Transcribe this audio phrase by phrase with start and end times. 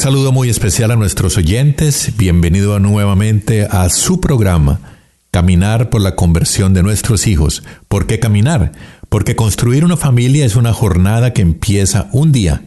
[0.00, 2.12] saludo muy especial a nuestros oyentes.
[2.16, 4.80] Bienvenido nuevamente a su programa,
[5.30, 7.62] Caminar por la conversión de nuestros hijos.
[7.86, 8.72] ¿Por qué caminar?
[9.10, 12.62] Porque construir una familia es una jornada que empieza un día.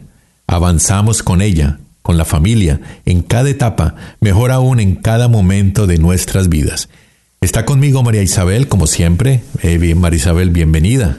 [0.46, 5.98] Avanzamos con ella, con la familia, en cada etapa, mejor aún en cada momento de
[5.98, 6.88] nuestras vidas.
[7.40, 9.42] Está conmigo María Isabel, como siempre.
[9.60, 11.18] Eh, María Isabel, bienvenida.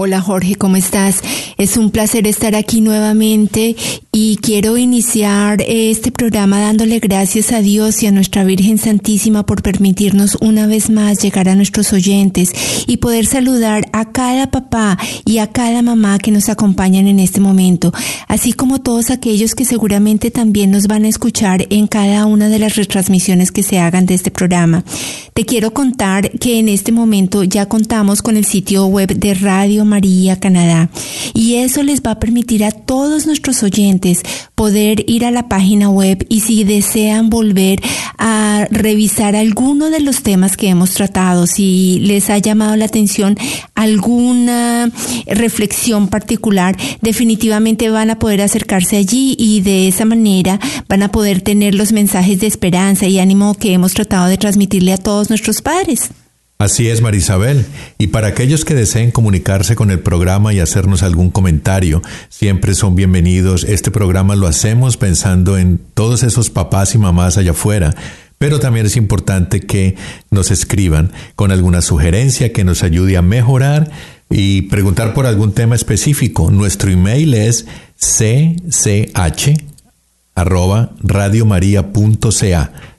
[0.00, 1.22] Hola Jorge, ¿cómo estás?
[1.56, 3.74] Es un placer estar aquí nuevamente
[4.12, 9.60] y quiero iniciar este programa dándole gracias a Dios y a nuestra Virgen Santísima por
[9.60, 12.52] permitirnos una vez más llegar a nuestros oyentes
[12.86, 17.40] y poder saludar a cada papá y a cada mamá que nos acompañan en este
[17.40, 17.92] momento,
[18.28, 22.60] así como todos aquellos que seguramente también nos van a escuchar en cada una de
[22.60, 24.84] las retransmisiones que se hagan de este programa.
[25.34, 29.87] Te quiero contar que en este momento ya contamos con el sitio web de Radio
[29.88, 30.90] María Canadá
[31.34, 34.22] y eso les va a permitir a todos nuestros oyentes
[34.54, 37.80] poder ir a la página web y si desean volver
[38.18, 43.36] a revisar alguno de los temas que hemos tratado, si les ha llamado la atención
[43.74, 44.90] alguna
[45.26, 50.58] reflexión particular, definitivamente van a poder acercarse allí y de esa manera
[50.88, 54.92] van a poder tener los mensajes de esperanza y ánimo que hemos tratado de transmitirle
[54.92, 56.10] a todos nuestros padres.
[56.60, 57.64] Así es, Marisabel.
[57.98, 62.96] Y para aquellos que deseen comunicarse con el programa y hacernos algún comentario, siempre son
[62.96, 63.62] bienvenidos.
[63.62, 67.94] Este programa lo hacemos pensando en todos esos papás y mamás allá afuera.
[68.38, 69.94] Pero también es importante que
[70.32, 73.92] nos escriban con alguna sugerencia que nos ayude a mejorar
[74.28, 76.50] y preguntar por algún tema específico.
[76.50, 77.66] Nuestro email es
[77.98, 79.50] cch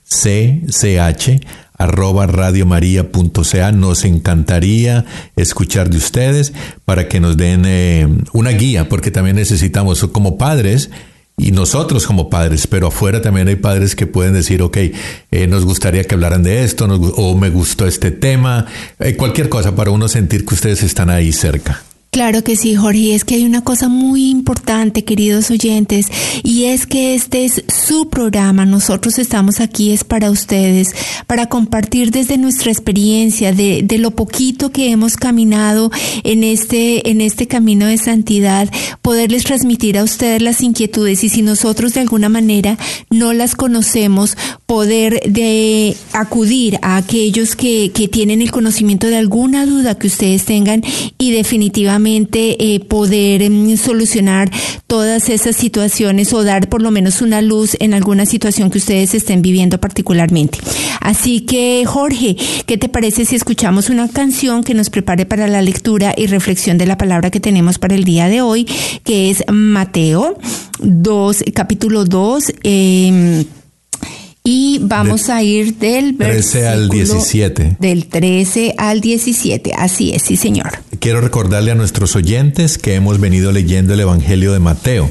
[0.09, 1.29] cch
[1.79, 3.71] arroba radiomaria.ca.
[3.71, 6.53] Nos encantaría escuchar de ustedes
[6.85, 10.91] para que nos den eh, una guía, porque también necesitamos como padres
[11.39, 14.77] y nosotros como padres, pero afuera también hay padres que pueden decir, ok,
[15.31, 18.65] eh, nos gustaría que hablaran de esto, nos o me gustó este tema,
[18.99, 21.81] eh, cualquier cosa para uno sentir que ustedes están ahí cerca.
[22.11, 22.99] Claro que sí, Jorge.
[22.99, 26.07] Y es que hay una cosa muy importante, queridos oyentes,
[26.43, 28.65] y es que este es su programa.
[28.65, 30.89] Nosotros estamos aquí es para ustedes,
[31.27, 35.91] para compartir desde nuestra experiencia, de, de lo poquito que hemos caminado
[36.23, 38.67] en este, en este camino de santidad,
[39.03, 42.77] poderles transmitir a ustedes las inquietudes y si nosotros de alguna manera
[43.11, 49.67] no las conocemos, poder de acudir a aquellos que, que tienen el conocimiento de alguna
[49.67, 50.83] duda que ustedes tengan
[51.19, 54.51] y definitivamente eh, poder mm, solucionar
[54.87, 59.13] todas esas situaciones o dar por lo menos una luz en alguna situación que ustedes
[59.13, 60.59] estén viviendo particularmente.
[61.01, 65.61] Así que Jorge, ¿qué te parece si escuchamos una canción que nos prepare para la
[65.61, 68.65] lectura y reflexión de la palabra que tenemos para el día de hoy,
[69.03, 70.37] que es Mateo
[70.79, 72.53] 2, capítulo 2?
[72.63, 73.45] Eh,
[74.43, 77.77] y vamos De a ir del 13 al versículo 17.
[77.79, 79.73] Del 13 al 17.
[79.75, 80.79] Así es, sí, señor.
[80.99, 85.09] Quiero recordarle a nuestros oyentes que hemos venido leyendo el Evangelio de Mateo.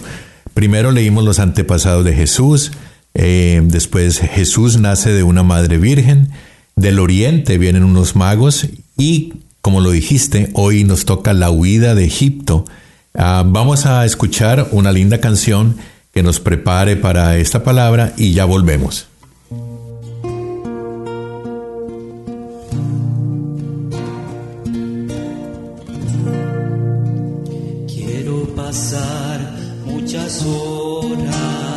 [0.55, 2.73] Primero leímos los antepasados de Jesús,
[3.15, 6.31] eh, después Jesús nace de una madre virgen,
[6.75, 8.67] del oriente vienen unos magos
[8.97, 12.65] y, como lo dijiste, hoy nos toca la huida de Egipto.
[13.15, 15.77] Ah, vamos a escuchar una linda canción
[16.13, 19.07] que nos prepare para esta palabra y ya volvemos.
[28.69, 29.41] Pasar
[29.87, 31.68] muchas horas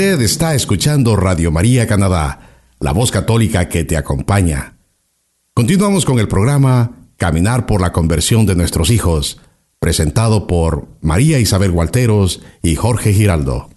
[0.00, 2.40] Usted está escuchando Radio María Canadá,
[2.78, 4.78] la voz católica que te acompaña.
[5.52, 9.42] Continuamos con el programa Caminar por la conversión de nuestros hijos,
[9.78, 13.68] presentado por María Isabel Gualteros y Jorge Giraldo.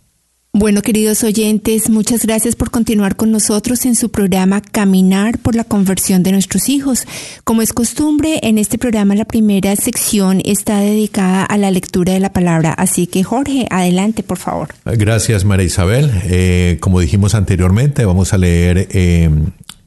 [0.55, 5.63] Bueno, queridos oyentes, muchas gracias por continuar con nosotros en su programa Caminar por la
[5.63, 7.07] conversión de nuestros hijos.
[7.43, 12.19] Como es costumbre, en este programa la primera sección está dedicada a la lectura de
[12.19, 12.71] la palabra.
[12.71, 14.67] Así que, Jorge, adelante, por favor.
[14.85, 16.11] Gracias, María Isabel.
[16.25, 19.31] Eh, como dijimos anteriormente, vamos a leer eh,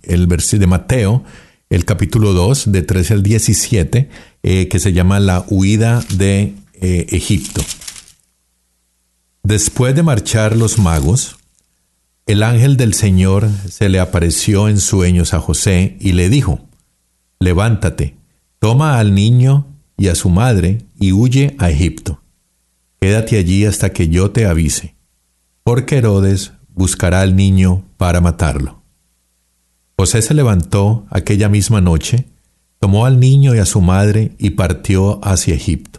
[0.02, 1.24] el versículo de Mateo,
[1.70, 4.08] el capítulo 2, de 13 al 17,
[4.42, 7.62] eh, que se llama La huida de eh, Egipto.
[9.48, 11.36] Después de marchar los magos,
[12.26, 16.58] el ángel del Señor se le apareció en sueños a José y le dijo,
[17.38, 18.16] Levántate,
[18.58, 22.20] toma al niño y a su madre y huye a Egipto.
[23.00, 24.96] Quédate allí hasta que yo te avise,
[25.62, 28.82] porque Herodes buscará al niño para matarlo.
[29.96, 32.26] José se levantó aquella misma noche,
[32.80, 35.95] tomó al niño y a su madre y partió hacia Egipto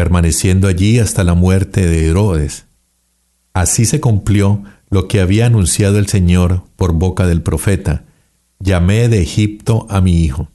[0.00, 2.64] permaneciendo allí hasta la muerte de Herodes.
[3.52, 8.04] Así se cumplió lo que había anunciado el Señor por boca del profeta,
[8.60, 10.48] llamé de Egipto a mi hijo.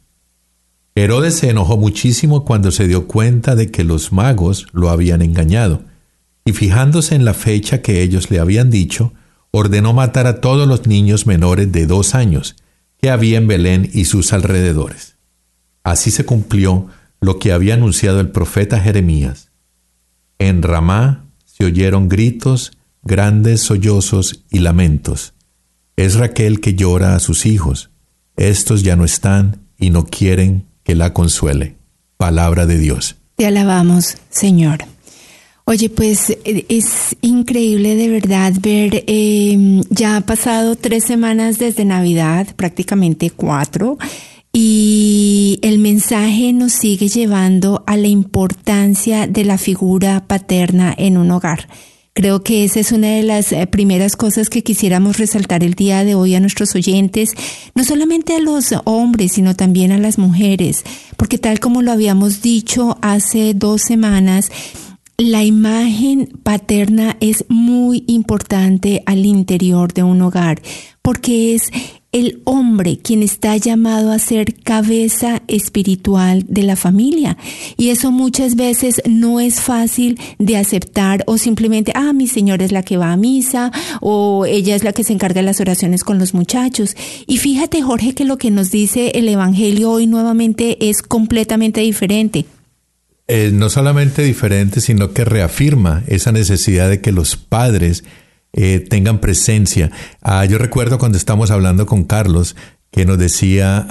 [0.96, 5.84] Herodes se enojó muchísimo cuando se dio cuenta de que los magos lo habían engañado,
[6.44, 9.14] y fijándose en la fecha que ellos le habían dicho,
[9.52, 12.56] ordenó matar a todos los niños menores de dos años
[13.00, 15.18] que había en Belén y sus alrededores.
[15.84, 16.88] Así se cumplió
[17.25, 19.50] lo que había anunciado el profeta Jeremías.
[20.38, 25.34] En Ramá se oyeron gritos, grandes sollozos y lamentos.
[25.96, 27.89] Es Raquel que llora a sus hijos.
[28.38, 31.75] Estos ya no están y no quieren que la consuele.
[32.17, 33.17] palabra de Dios.
[33.36, 34.86] Te alabamos, Señor.
[35.65, 41.84] Oye, pues eh, es increíble de verdad ver, eh, ya ha pasado tres semanas desde
[41.84, 43.98] Navidad, prácticamente cuatro,
[44.58, 51.32] y el mensaje nos sigue llevando a la importancia de la figura paterna en un
[51.32, 51.68] hogar.
[52.14, 56.06] Creo que esa es una de las eh, primeras cosas que quisiéramos resaltar el día
[56.06, 57.32] de hoy a nuestros oyentes,
[57.76, 60.84] no solamente a los hombres, sino también a las mujeres,
[61.18, 64.50] porque tal como lo habíamos dicho hace dos semanas,
[65.18, 70.62] la imagen paterna es muy importante al interior de un hogar,
[71.02, 71.64] porque es
[72.15, 77.36] el hombre quien está llamado a ser cabeza espiritual de la familia.
[77.75, 82.72] Y eso muchas veces no es fácil de aceptar o simplemente, ah, mi señora es
[82.72, 83.69] la que va a misa
[84.00, 86.95] o ella es la que se encarga de las oraciones con los muchachos.
[87.27, 92.45] Y fíjate, Jorge, que lo que nos dice el Evangelio hoy nuevamente es completamente diferente.
[93.27, 98.05] Eh, no solamente diferente, sino que reafirma esa necesidad de que los padres
[98.58, 99.92] eh, tengan presencia.
[100.22, 102.56] Ah, yo recuerdo cuando estamos hablando con Carlos,
[102.90, 103.86] que nos decía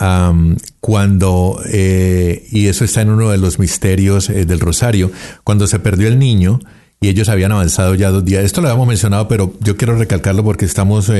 [0.80, 5.12] cuando, eh, y eso está en uno de los misterios eh, del Rosario,
[5.44, 6.60] cuando se perdió el niño
[6.98, 8.42] y ellos habían avanzado ya dos días.
[8.42, 11.12] Esto lo habíamos mencionado, pero yo quiero recalcarlo porque estamos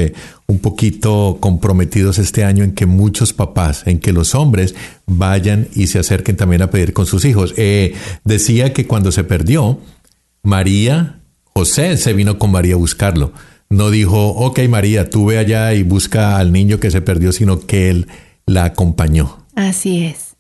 [0.47, 4.75] un poquito comprometidos este año en que muchos papás, en que los hombres
[5.05, 7.55] vayan y se acerquen también a pedir con sus hijos.
[8.25, 9.79] decía que cuando se perdió,
[10.43, 11.21] María
[11.57, 13.33] José se vino con María a buscarlo.
[13.71, 17.61] No dijo, ok María, tú ve allá y busca al niño que se perdió, sino
[17.61, 18.09] que él
[18.45, 19.39] la acompañó.
[19.55, 20.35] Así es.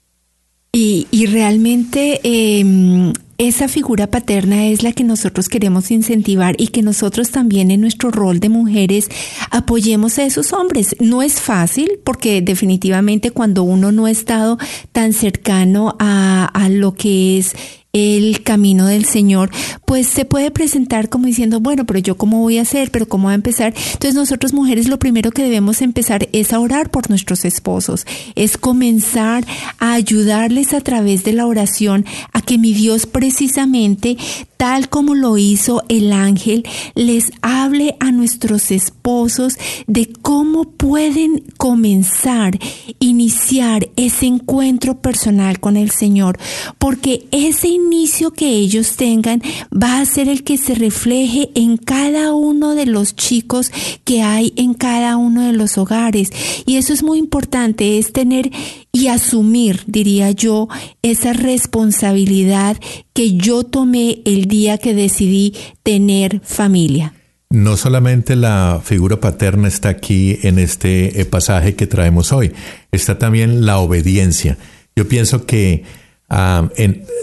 [0.72, 6.82] Y, y realmente eh, esa figura paterna es la que nosotros queremos incentivar y que
[6.82, 9.08] nosotros también en nuestro rol de mujeres
[9.50, 10.96] apoyemos a esos hombres.
[10.98, 14.58] No es fácil porque definitivamente cuando uno no ha estado
[14.90, 17.54] tan cercano a, a lo que es
[17.94, 19.50] el camino del Señor,
[19.86, 23.24] pues se puede presentar como diciendo, bueno, pero yo cómo voy a hacer, pero cómo
[23.24, 23.72] voy a empezar.
[23.74, 28.58] Entonces nosotros mujeres lo primero que debemos empezar es a orar por nuestros esposos, es
[28.58, 29.46] comenzar
[29.78, 34.18] a ayudarles a través de la oración a que mi Dios precisamente
[34.56, 42.58] tal como lo hizo el ángel, les hable a nuestros esposos de cómo pueden comenzar,
[42.98, 46.38] iniciar ese encuentro personal con el Señor,
[46.78, 52.34] porque ese inicio que ellos tengan va a ser el que se refleje en cada
[52.34, 53.70] uno de los chicos
[54.04, 56.30] que hay en cada uno de los hogares.
[56.66, 58.50] Y eso es muy importante, es tener
[58.92, 60.68] y asumir, diría yo,
[61.02, 62.76] esa responsabilidad
[63.12, 67.12] que yo tomé el día que decidí tener familia.
[67.54, 72.52] No solamente la figura paterna está aquí en este eh, pasaje que traemos hoy,
[72.90, 74.58] está también la obediencia.
[74.96, 75.84] Yo pienso que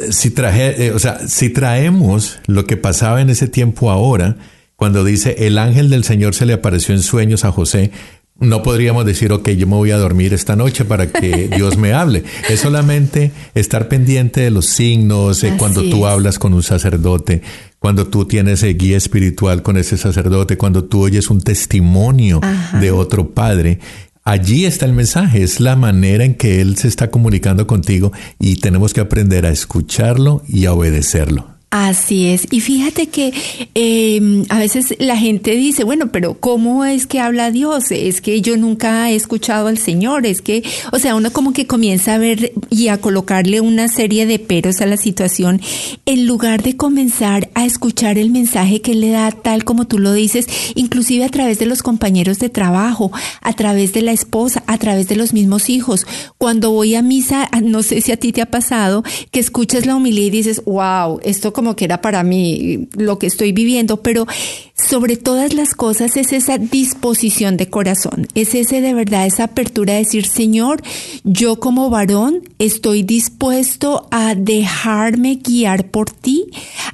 [0.10, 4.38] si, traje, eh, o sea, si traemos lo que pasaba en ese tiempo ahora,
[4.78, 7.92] cuando dice el ángel del Señor se le apareció en sueños a José,
[8.41, 11.93] no podríamos decir, ok, yo me voy a dormir esta noche para que Dios me
[11.93, 12.24] hable.
[12.50, 17.41] Es solamente estar pendiente de los signos, de cuando tú hablas con un sacerdote,
[17.79, 22.41] cuando tú tienes guía espiritual con ese sacerdote, cuando tú oyes un testimonio
[22.79, 23.79] de otro padre.
[24.24, 28.57] Allí está el mensaje, es la manera en que Él se está comunicando contigo y
[28.57, 31.61] tenemos que aprender a escucharlo y a obedecerlo.
[31.74, 32.48] Así es.
[32.51, 33.34] Y fíjate que
[33.75, 37.92] eh, a veces la gente dice, bueno, pero ¿cómo es que habla Dios?
[37.92, 40.25] Es que yo nunca he escuchado al Señor.
[40.25, 44.25] Es que, o sea, uno como que comienza a ver y a colocarle una serie
[44.25, 45.62] de peros a la situación
[46.06, 50.12] en lugar de comenzar a escuchar el mensaje que le da tal como tú lo
[50.12, 54.78] dices, inclusive a través de los compañeros de trabajo, a través de la esposa, a
[54.78, 56.06] través de los mismos hijos.
[56.38, 59.96] Cuando voy a misa, no sé si a ti te ha pasado, que escuchas la
[59.96, 64.25] humildad y dices, wow, esto como que era para mí lo que estoy viviendo, pero
[64.74, 69.94] sobre todas las cosas es esa disposición de corazón, es ese de verdad, esa apertura
[69.94, 70.82] de decir, Señor,
[71.24, 76.46] yo como varón estoy dispuesto a dejarme guiar por ti,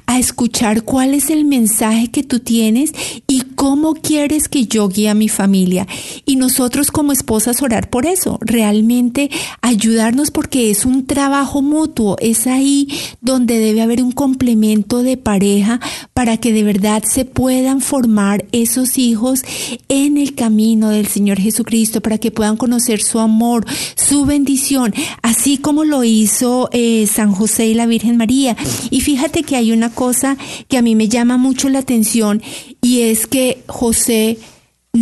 [0.04, 2.92] a escuchar cuál es el mensaje que tú tienes
[3.26, 5.86] y cómo quieres que yo guíe a mi familia.
[6.26, 9.30] Y nosotros como esposas orar por eso, realmente
[9.62, 12.88] ayudarnos porque es un trabajo mutuo, es ahí
[13.22, 15.80] donde debe haber un complemento de pareja
[16.14, 19.42] para que de verdad se puedan formar esos hijos
[19.88, 25.58] en el camino del Señor Jesucristo, para que puedan conocer su amor, su bendición, así
[25.58, 28.56] como lo hizo eh, San José y la Virgen María.
[28.90, 30.36] Y fíjate que hay una cosa
[30.66, 32.42] que a mí me llama mucho la atención
[32.82, 34.38] y es que José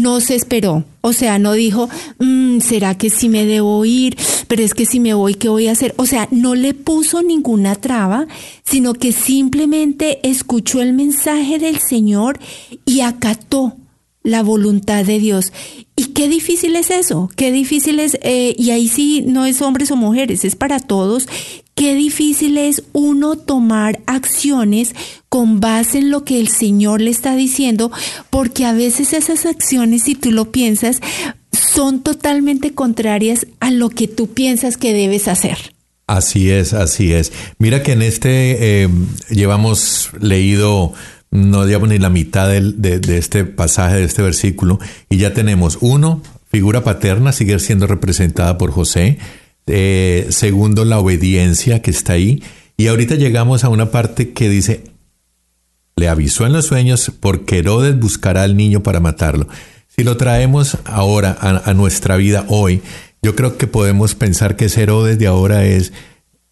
[0.02, 0.84] no se esperó.
[1.00, 1.88] O sea, no dijo,
[2.18, 4.16] "Mm, ¿será que sí me debo ir?
[4.48, 5.94] Pero es que si me voy, ¿qué voy a hacer?
[5.96, 8.26] O sea, no le puso ninguna traba,
[8.64, 12.38] sino que simplemente escuchó el mensaje del Señor
[12.84, 13.76] y acató
[14.22, 15.52] la voluntad de Dios.
[15.94, 19.90] Y qué difícil es eso, qué difícil es, eh, y ahí sí no es hombres
[19.92, 21.28] o mujeres, es para todos,
[21.76, 24.94] qué difícil es uno tomar acciones
[25.28, 27.92] con base en lo que el Señor le está diciendo,
[28.30, 31.00] porque a veces esas acciones, si tú lo piensas,
[31.52, 35.58] son totalmente contrarias a lo que tú piensas que debes hacer.
[36.08, 37.32] Así es, así es.
[37.58, 38.88] Mira que en este eh,
[39.30, 40.94] llevamos leído
[41.30, 44.78] no digamos ni la mitad de, de este pasaje, de este versículo,
[45.10, 49.18] y ya tenemos uno, figura paterna, sigue siendo representada por José.
[49.66, 52.42] Eh, segundo, la obediencia que está ahí.
[52.76, 54.84] Y ahorita llegamos a una parte que dice,
[55.96, 59.48] le avisó en los sueños porque Herodes buscará al niño para matarlo.
[59.88, 62.82] Si lo traemos ahora a, a nuestra vida hoy,
[63.22, 65.92] yo creo que podemos pensar que ese Herodes de ahora es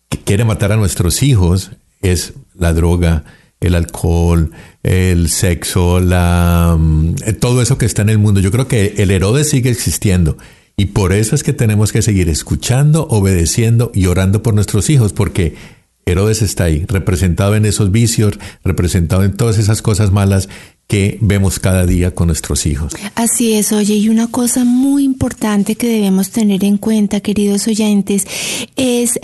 [0.09, 3.25] que quiere matar a nuestros hijos, es la droga,
[3.61, 4.51] el alcohol,
[4.83, 8.41] el sexo, la, mm, todo eso que está en el mundo.
[8.41, 10.37] Yo creo que el Herodes sigue existiendo.
[10.77, 15.13] Y por eso es que tenemos que seguir escuchando, obedeciendo y orando por nuestros hijos,
[15.13, 15.55] porque
[16.07, 20.49] Herodes está ahí, representado en esos vicios, representado en todas esas cosas malas
[20.87, 22.93] que vemos cada día con nuestros hijos.
[23.15, 28.27] Así es, oye, y una cosa muy importante que debemos tener en cuenta, queridos oyentes,
[28.77, 29.19] es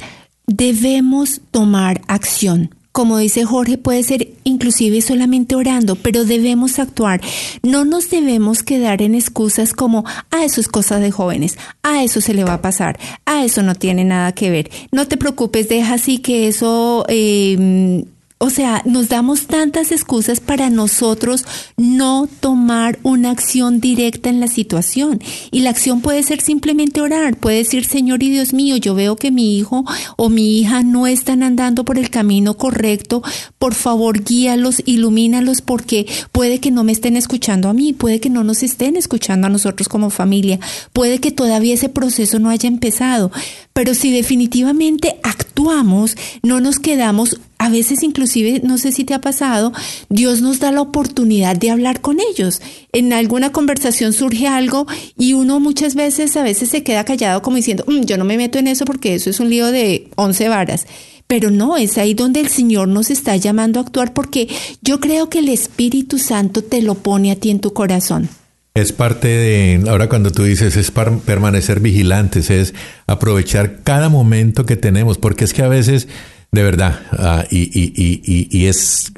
[0.46, 2.74] debemos tomar acción.
[2.92, 7.20] Como dice Jorge, puede ser inclusive solamente orando, pero debemos actuar.
[7.62, 12.20] No nos debemos quedar en excusas como, ah, eso es cosa de jóvenes, ah, eso
[12.20, 14.70] se le va a pasar, ah, eso no tiene nada que ver.
[14.90, 17.04] No te preocupes, deja así que eso...
[17.08, 18.04] eh,
[18.42, 21.44] o sea, nos damos tantas excusas para nosotros
[21.76, 25.20] no tomar una acción directa en la situación.
[25.50, 29.16] Y la acción puede ser simplemente orar, puede decir, Señor y Dios mío, yo veo
[29.16, 29.84] que mi hijo
[30.16, 33.22] o mi hija no están andando por el camino correcto,
[33.58, 38.30] por favor guíalos, ilumínalos, porque puede que no me estén escuchando a mí, puede que
[38.30, 40.58] no nos estén escuchando a nosotros como familia,
[40.94, 43.30] puede que todavía ese proceso no haya empezado.
[43.72, 49.20] Pero si definitivamente actuamos, no nos quedamos a veces inclusive, no sé si te ha
[49.20, 49.72] pasado,
[50.08, 52.62] Dios nos da la oportunidad de hablar con ellos.
[52.92, 54.86] En alguna conversación surge algo
[55.18, 58.38] y uno muchas veces a veces se queda callado como diciendo, "Mm, yo no me
[58.38, 60.86] meto en eso porque eso es un lío de once varas.
[61.26, 64.48] Pero no, es ahí donde el Señor nos está llamando a actuar porque
[64.82, 68.28] yo creo que el Espíritu Santo te lo pone a ti en tu corazón.
[68.74, 72.72] Es parte de, ahora cuando tú dices, es par- permanecer vigilantes, es
[73.06, 76.06] aprovechar cada momento que tenemos, porque es que a veces,
[76.52, 79.12] de verdad, ah, y, y- y- y- y es,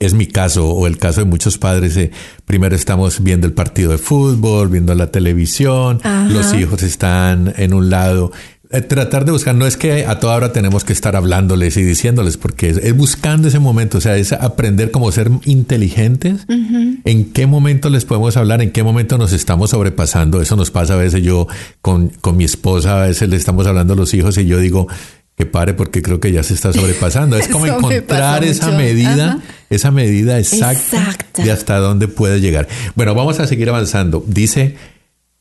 [0.00, 2.10] es mi caso o el caso de muchos padres, eh,
[2.44, 6.28] primero estamos viendo el partido de fútbol, viendo la televisión, Ajá.
[6.28, 8.32] los hijos están en un lado.
[8.70, 11.82] Eh, tratar de buscar, no es que a toda hora tenemos que estar hablándoles y
[11.84, 17.32] diciéndoles, porque es, es buscando ese momento, o sea, es aprender cómo ser inteligentes, en
[17.32, 20.42] qué momento les podemos hablar, en qué momento nos estamos sobrepasando.
[20.42, 21.46] Eso nos pasa a veces yo
[21.80, 24.86] con, con mi esposa, a veces le estamos hablando a los hijos y yo digo
[25.34, 27.38] que pare porque creo que ya se está sobrepasando.
[27.38, 29.38] Es como encontrar esa medida, Ajá.
[29.70, 31.42] esa medida exacta, Exacta.
[31.42, 32.68] de hasta dónde puede llegar.
[32.96, 34.22] Bueno, vamos a seguir avanzando.
[34.26, 34.76] Dice,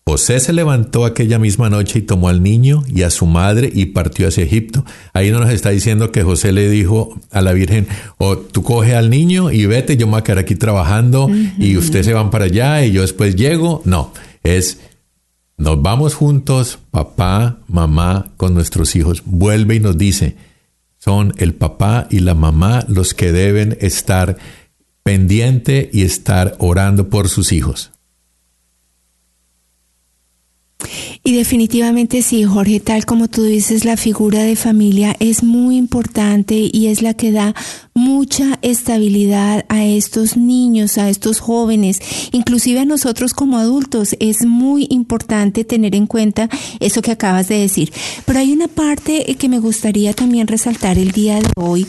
[0.07, 3.87] José se levantó aquella misma noche y tomó al niño y a su madre y
[3.87, 4.85] partió hacia Egipto.
[5.11, 8.95] Ahí no nos está diciendo que José le dijo a la Virgen, o tú coge
[8.95, 12.29] al niño y vete, yo me voy a quedar aquí trabajando y ustedes se van
[12.29, 13.81] para allá y yo después llego.
[13.83, 14.79] No, es,
[15.57, 19.23] nos vamos juntos, papá, mamá, con nuestros hijos.
[19.25, 20.37] Vuelve y nos dice,
[20.97, 24.37] son el papá y la mamá los que deben estar
[25.03, 27.91] pendiente y estar orando por sus hijos.
[31.27, 36.69] Y definitivamente sí, Jorge, tal como tú dices, la figura de familia es muy importante
[36.71, 37.53] y es la que da
[37.93, 41.99] mucha estabilidad a estos niños, a estos jóvenes,
[42.31, 44.15] inclusive a nosotros como adultos.
[44.21, 46.47] Es muy importante tener en cuenta
[46.79, 47.91] eso que acabas de decir.
[48.25, 51.85] Pero hay una parte que me gustaría también resaltar el día de hoy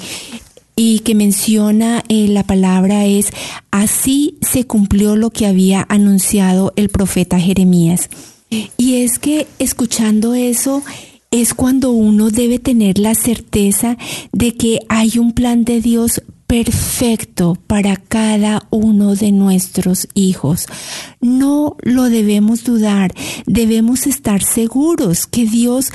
[0.74, 3.28] y que menciona eh, la palabra es,
[3.70, 8.10] así se cumplió lo que había anunciado el profeta Jeremías.
[8.50, 10.82] Y es que escuchando eso
[11.30, 13.98] es cuando uno debe tener la certeza
[14.32, 20.66] de que hay un plan de Dios perfecto para cada uno de nuestros hijos.
[21.20, 25.90] No lo debemos dudar, debemos estar seguros que Dios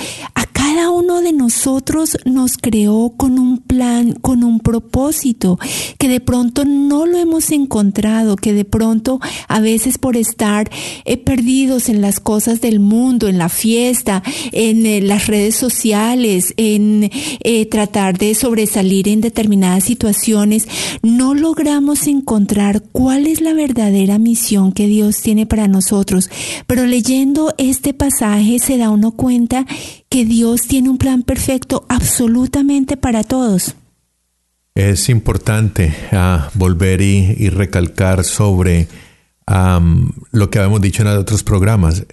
[0.63, 5.59] cada uno de nosotros nos creó con un plan, con un propósito,
[5.97, 10.71] que de pronto no lo hemos encontrado, que de pronto a veces por estar
[11.03, 14.23] eh, perdidos en las cosas del mundo, en la fiesta,
[14.53, 20.69] en eh, las redes sociales, en eh, tratar de sobresalir en determinadas situaciones,
[21.01, 26.29] no logramos encontrar cuál es la verdadera misión que Dios tiene para nosotros.
[26.67, 29.65] Pero leyendo este pasaje se da uno cuenta
[30.13, 33.73] que Dios tiene un plan perfecto absolutamente para todos.
[34.75, 38.87] Es importante ah, volver y, recalcar sobre
[40.31, 42.05] lo que habíamos dicho en otros programas.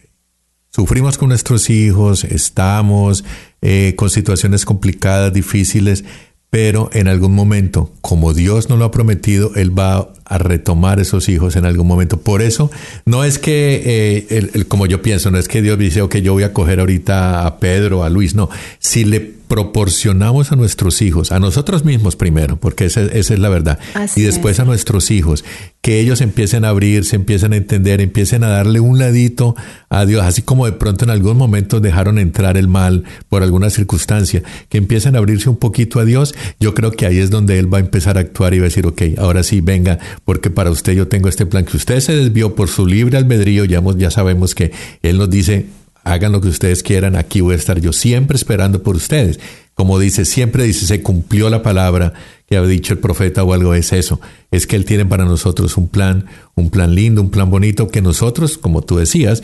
[0.71, 3.23] Sufrimos con nuestros hijos, estamos
[3.61, 6.03] eh, con situaciones complicadas, difíciles,
[6.51, 11.29] pero en algún momento, como Dios nos lo ha prometido, Él va a retomar esos
[11.29, 12.19] hijos en algún momento.
[12.21, 12.71] Por eso,
[13.07, 13.83] no es que,
[14.31, 16.81] eh, el- como yo pienso, no es que Dios dice, ok, yo voy a coger
[16.81, 18.51] ahorita a Pedro, a Luis, no.
[18.81, 23.49] Si le proporcionamos a nuestros hijos, a nosotros mismos primero, porque esa, esa es la
[23.49, 25.45] verdad, Así y después a nuestros hijos,
[25.81, 29.57] que ellos empiecen a abrirse, empiecen a entender, empiecen a darle un ladito
[29.89, 33.71] a Dios, así como de pronto en algún momento dejaron entrar el mal por alguna
[33.71, 37.59] circunstancia, que empiecen a abrirse un poquito a Dios, yo creo que ahí es donde
[37.59, 40.51] Él va a empezar a actuar y va a decir, ok, ahora sí, venga, porque
[40.51, 43.83] para usted yo tengo este plan, que usted se desvió por su libre albedrío, ya,
[43.97, 44.71] ya sabemos que
[45.03, 45.67] Él nos dice,
[46.05, 49.41] hagan lo que ustedes quieran, aquí voy a estar yo siempre esperando por ustedes.
[49.75, 52.13] Como dice, siempre dice, se cumplió la palabra
[52.47, 55.77] que ha dicho el profeta o algo, es eso, es que Él tiene para nosotros
[55.77, 59.43] un plan, un plan lindo, un plan bonito, que nosotros, como tú decías,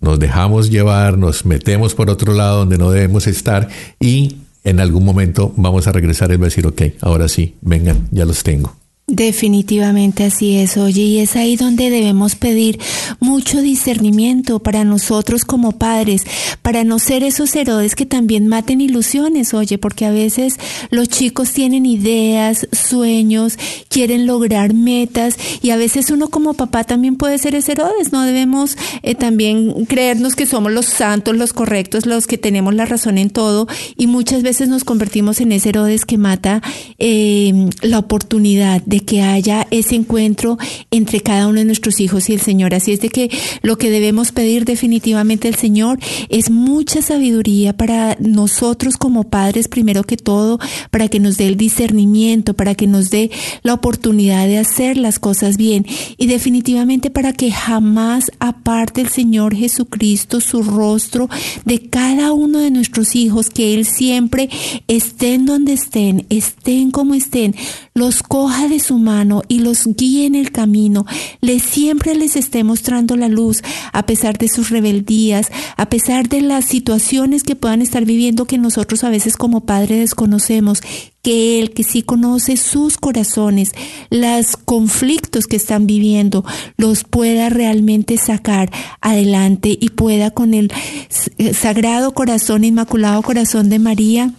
[0.00, 5.04] nos dejamos llevar, nos metemos por otro lado donde no debemos estar y en algún
[5.04, 8.83] momento vamos a regresar y va a decir, ok, ahora sí, vengan, ya los tengo.
[9.06, 12.80] Definitivamente así es, oye, y es ahí donde debemos pedir
[13.20, 16.22] mucho discernimiento para nosotros como padres,
[16.62, 20.56] para no ser esos Herodes que también maten ilusiones, oye, porque a veces
[20.88, 23.58] los chicos tienen ideas, sueños,
[23.94, 28.22] quieren lograr metas y a veces uno como papá también puede ser ese Herodes, no
[28.22, 33.18] debemos eh, también creernos que somos los santos, los correctos, los que tenemos la razón
[33.18, 36.60] en todo y muchas veces nos convertimos en ese Herodes que mata
[36.98, 40.58] eh, la oportunidad de que haya ese encuentro
[40.90, 42.74] entre cada uno de nuestros hijos y el Señor.
[42.74, 43.30] Así es de que
[43.62, 50.02] lo que debemos pedir definitivamente al Señor es mucha sabiduría para nosotros como padres, primero
[50.02, 50.58] que todo,
[50.90, 53.30] para que nos dé el discernimiento, para que nos dé
[53.62, 55.86] la oportunidad de hacer las cosas bien.
[56.16, 61.28] Y definitivamente para que jamás aparte el Señor Jesucristo su rostro
[61.66, 64.48] de cada uno de nuestros hijos, que Él siempre
[64.88, 67.54] estén donde estén, estén como estén,
[67.92, 71.04] los coja de su mano y los guíe en el camino,
[71.42, 76.40] les siempre les esté mostrando la luz a pesar de sus rebeldías, a pesar de
[76.40, 80.80] las situaciones que puedan estar viviendo que nosotros a veces como padres desconocemos,
[81.24, 83.72] que Él, que sí conoce sus corazones,
[84.10, 86.44] los conflictos que están viviendo,
[86.76, 90.70] los pueda realmente sacar adelante y pueda con el
[91.10, 94.32] s- sagrado corazón, inmaculado corazón de María,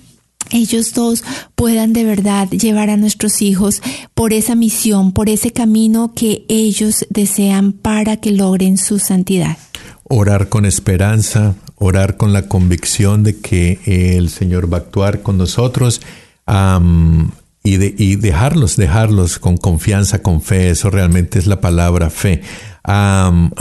[0.51, 1.23] ellos dos
[1.55, 3.81] puedan de verdad llevar a nuestros hijos
[4.13, 9.57] por esa misión, por ese camino que ellos desean para que logren su santidad.
[10.03, 13.79] Orar con esperanza, orar con la convicción de que
[14.17, 15.99] el Señor va a actuar con nosotros
[16.47, 20.69] y, de- y dejarlos, dejarlos con confianza, con fe.
[20.69, 22.41] Eso realmente es la palabra fe.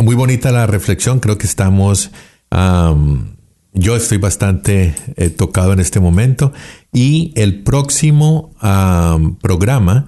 [0.02, 2.10] Muy bonita la reflexión, creo que estamos...
[2.50, 3.32] am,
[3.76, 6.52] yo estoy bastante eh, tocado en este momento
[6.92, 10.06] y el próximo am, programa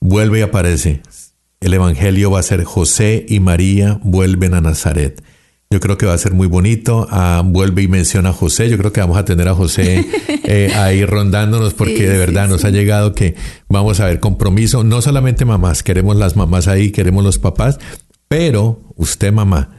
[0.00, 1.02] vuelve y aparece.
[1.60, 5.22] El Evangelio va a ser José y María vuelven a Nazaret.
[5.74, 7.08] Yo creo que va a ser muy bonito.
[7.10, 8.70] Ah, vuelve y menciona a José.
[8.70, 10.06] Yo creo que vamos a tener a José
[10.44, 13.34] eh, ahí rondándonos porque Sí, de sí, verdad nos ha llegado que
[13.68, 14.84] vamos a ver compromiso.
[14.84, 17.80] No solamente mamás, queremos las mamás ahí, queremos los papás,
[18.28, 19.70] pero usted mamá,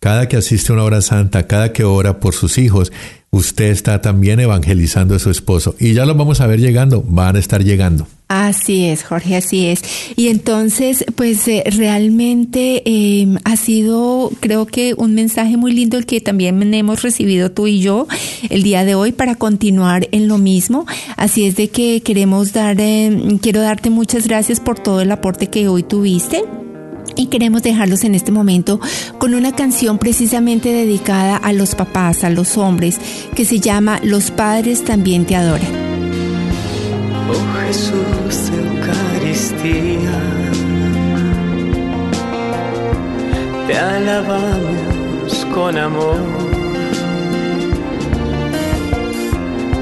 [0.00, 2.90] cada que asiste a una hora santa, cada que ora por sus hijos,
[3.28, 5.74] usted está también evangelizando a su esposo.
[5.78, 8.08] Y ya los vamos a ver llegando, van a estar llegando.
[8.28, 9.82] Así es, Jorge, así es.
[10.14, 16.04] Y entonces, pues eh, realmente eh, ha sido, creo que un mensaje muy lindo el
[16.04, 18.06] que también hemos recibido tú y yo
[18.50, 20.84] el día de hoy para continuar en lo mismo.
[21.16, 25.46] Así es de que queremos dar, eh, quiero darte muchas gracias por todo el aporte
[25.46, 26.44] que hoy tuviste.
[27.16, 28.78] Y queremos dejarlos en este momento
[29.18, 33.00] con una canción precisamente dedicada a los papás, a los hombres,
[33.34, 35.97] que se llama Los padres también te adoran.
[37.30, 40.18] Oh Jesús Eucaristía,
[43.66, 46.48] te alabamos con amor.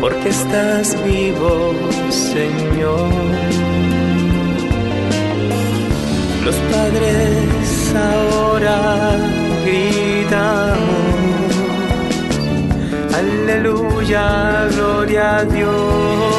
[0.08, 1.74] porque estás vivo,
[2.10, 3.10] Señor.
[6.44, 9.16] Los padres ahora
[9.64, 10.76] gritamos,
[13.18, 16.35] aleluya, gloria a Dios.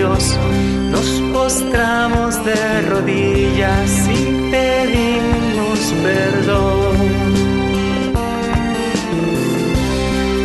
[0.00, 6.96] Nos postramos de rodillas y pedimos perdón.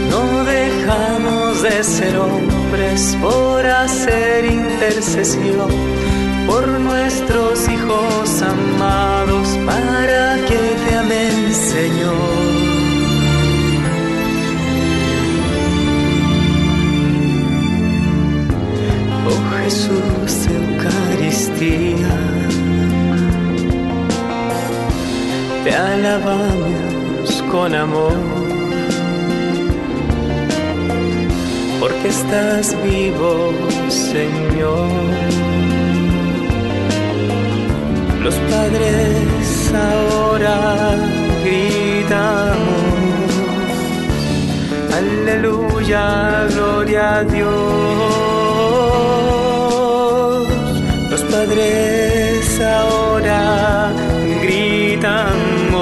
[0.10, 5.72] No dejamos de ser hombres por hacer intercesión
[6.46, 12.35] por nuestros hijos amados para que te amen, Señor.
[19.66, 22.16] Jesús, Eucaristía,
[25.64, 28.14] te alabamos con amor,
[31.80, 33.54] porque estás vivo,
[33.90, 34.88] Señor.
[38.22, 40.96] Los padres ahora
[41.44, 42.84] gritamos,
[44.96, 48.25] aleluya, gloria a Dios.
[51.36, 53.92] Padres ahora
[54.42, 55.74] gritamos,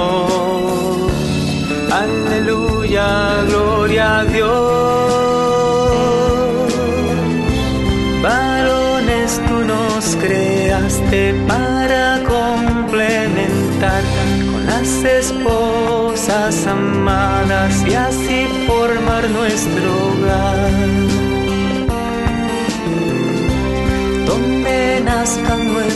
[2.02, 3.08] aleluya,
[3.48, 4.52] gloria a Dios.
[8.22, 12.04] Varones tú nos creaste para
[12.36, 14.02] complementar
[14.50, 14.88] con las
[15.20, 19.73] esposas amadas y así formar nuestro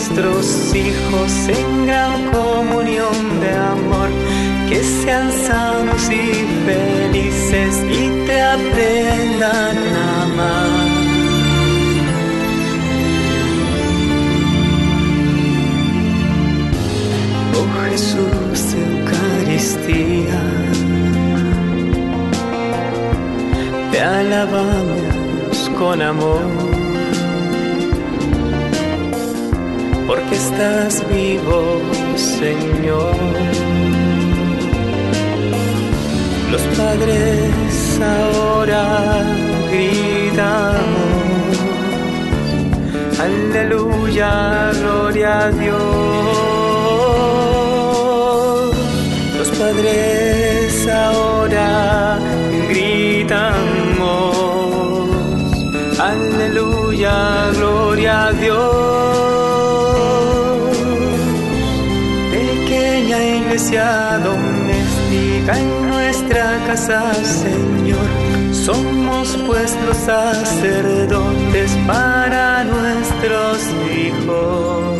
[0.09, 4.09] nuestros hijos en gran comunión de amor,
[4.69, 10.69] que sean sanos y felices y te aprendan a amar.
[17.57, 20.41] Oh Jesús, Eucaristía,
[23.91, 26.68] te alabamos con amor.
[30.09, 31.83] Porque estás vivo,
[32.17, 33.15] Señor.
[36.51, 39.23] Los padres ahora
[39.71, 40.79] gritamos,
[43.21, 44.33] aleluya,
[44.81, 45.79] gloria a Dios.
[49.39, 52.19] Los padres ahora
[52.71, 53.51] gritamos,
[55.99, 58.98] aleluya, gloria a Dios.
[63.59, 68.55] Iglesia doméstica en nuestra casa, Señor.
[68.55, 73.59] Somos pues los sacerdotes para nuestros
[73.97, 74.95] hijos.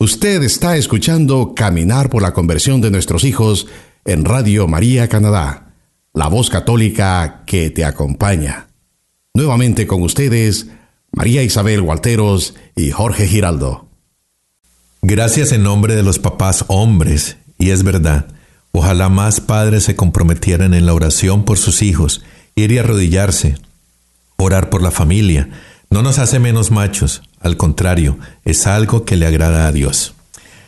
[0.00, 3.68] Usted está escuchando Caminar por la conversión de nuestros hijos
[4.04, 5.74] en Radio María Canadá,
[6.12, 8.66] la voz católica que te acompaña.
[9.32, 10.66] Nuevamente con ustedes,
[11.12, 13.86] María Isabel Gualteros y Jorge Giraldo.
[15.02, 18.26] Gracias en nombre de los papás hombres, y es verdad,
[18.72, 22.22] ojalá más padres se comprometieran en la oración por sus hijos,
[22.54, 23.56] ir y arrodillarse,
[24.36, 25.50] orar por la familia.
[25.90, 30.14] No nos hace menos machos, al contrario, es algo que le agrada a Dios.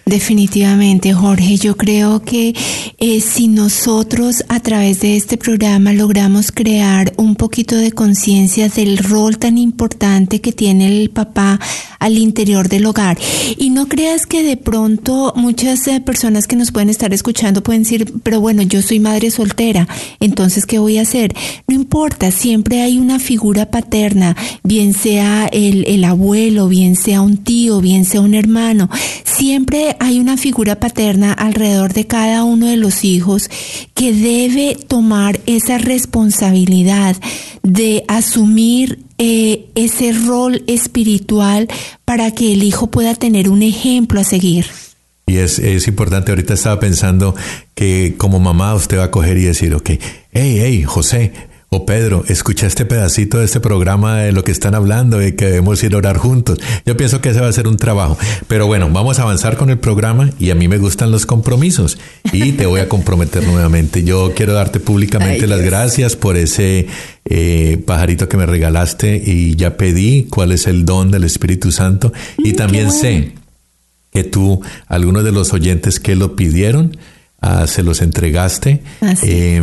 [0.06, 2.54] Definitivamente, Jorge, yo creo que
[2.98, 8.98] eh, si nosotros a través de este programa logramos crear un poquito de conciencia del
[8.98, 11.58] rol tan importante que tiene el papá
[12.00, 13.16] al interior del hogar,
[13.56, 17.84] y no creas que de pronto muchas eh, personas que nos pueden estar escuchando pueden
[17.84, 19.88] decir, pero bueno, yo soy madre soltera,
[20.20, 21.34] entonces, ¿qué voy a hacer?
[21.66, 27.38] No importa, siempre hay una figura paterna, bien sea el, el abuelo, bien sea un
[27.38, 28.90] tío, bien sea un hermano,
[29.24, 33.50] siempre hay una figura paterna alrededor de cada uno de los hijos
[33.94, 37.16] que debe tomar esa responsabilidad
[37.62, 41.68] de asumir eh, ese rol espiritual
[42.04, 44.66] para que el hijo pueda tener un ejemplo a seguir.
[45.26, 47.34] Y es, es importante, ahorita estaba pensando
[47.74, 49.90] que como mamá usted va a coger y decir, ok,
[50.32, 51.32] hey, hey, José,
[51.76, 55.46] o Pedro, escucha este pedacito de este programa de lo que están hablando y que
[55.46, 56.58] debemos ir a orar juntos.
[56.86, 58.16] Yo pienso que ese va a ser un trabajo.
[58.48, 61.98] Pero bueno, vamos a avanzar con el programa y a mí me gustan los compromisos
[62.32, 64.04] y te voy a comprometer nuevamente.
[64.04, 65.70] Yo quiero darte públicamente Ay, las Dios.
[65.70, 66.86] gracias por ese
[67.24, 72.12] eh, pajarito que me regalaste y ya pedí cuál es el don del Espíritu Santo
[72.38, 73.00] y Mm, también bueno.
[73.00, 73.32] sé
[74.12, 76.96] que tú, algunos de los oyentes que lo pidieron,
[77.40, 78.80] ah, se los entregaste.
[79.00, 79.26] Así.
[79.28, 79.62] Eh,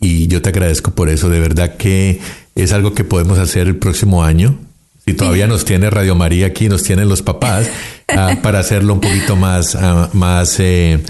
[0.00, 1.28] y yo te agradezco por eso.
[1.28, 2.20] De verdad que
[2.54, 4.58] es algo que podemos hacer el próximo año.
[5.04, 7.68] Si todavía nos tiene Radio María aquí, nos tienen los papás,
[8.08, 11.00] ah, para hacerlo un poquito más, ah, más eh,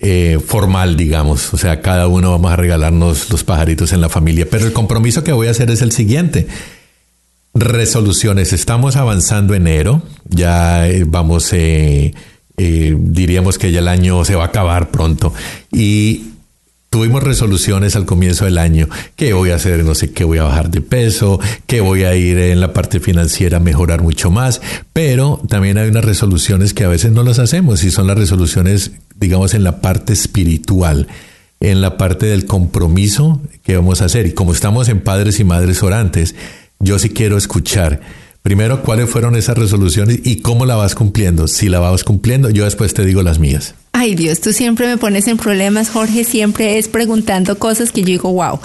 [0.00, 1.54] eh, formal, digamos.
[1.54, 4.46] O sea, cada uno vamos a regalarnos los pajaritos en la familia.
[4.50, 6.46] Pero el compromiso que voy a hacer es el siguiente.
[7.54, 8.52] Resoluciones.
[8.52, 10.02] Estamos avanzando enero.
[10.28, 12.12] Ya eh, vamos, eh,
[12.56, 15.32] eh, diríamos que ya el año se va a acabar pronto.
[15.70, 16.33] Y
[16.94, 18.88] tuvimos resoluciones al comienzo del año.
[19.16, 19.82] ¿Qué voy a hacer?
[19.82, 23.00] No sé qué voy a bajar de peso, qué voy a ir en la parte
[23.00, 24.60] financiera a mejorar mucho más.
[24.92, 28.92] Pero también hay unas resoluciones que a veces no las hacemos y son las resoluciones,
[29.16, 31.08] digamos, en la parte espiritual
[31.58, 34.26] en la parte del compromiso que vamos a hacer.
[34.26, 36.36] Y como estamos en Padres y Madres Orantes,
[36.78, 38.02] yo sí quiero escuchar
[38.42, 41.48] primero cuáles fueron esas resoluciones y cómo la vas cumpliendo.
[41.48, 43.74] Si la vas cumpliendo, yo después te digo las mías.
[43.96, 48.06] Ay Dios, tú siempre me pones en problemas, Jorge, siempre es preguntando cosas que yo
[48.08, 48.58] digo, wow,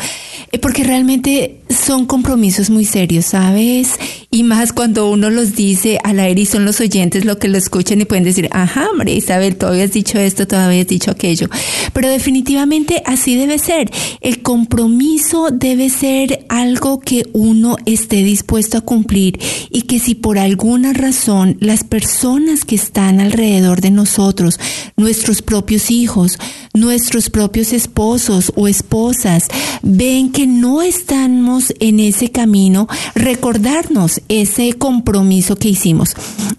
[0.51, 3.99] Eh, porque realmente son compromisos muy serios, ¿sabes?
[4.31, 7.57] Y más cuando uno los dice al aire y son los oyentes lo que lo
[7.57, 11.49] escuchan y pueden decir, ajá, María Isabel, tú habías dicho esto, tú habías dicho aquello.
[11.93, 13.89] Pero definitivamente así debe ser.
[14.21, 19.39] El compromiso debe ser algo que uno esté dispuesto a cumplir
[19.71, 24.59] y que si por alguna razón las personas que están alrededor de nosotros,
[24.95, 26.37] nuestros propios hijos,
[26.75, 29.47] nuestros propios esposos o esposas,
[29.81, 36.09] ven que no estamos en ese camino, recordarnos ese compromiso que hicimos.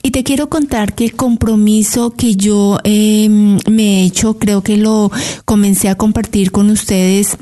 [0.02, 4.76] Y te quiero contar que el compromiso que yo eh, me he hecho, creo que
[4.76, 5.10] lo
[5.44, 7.36] comencé a compartir con ustedes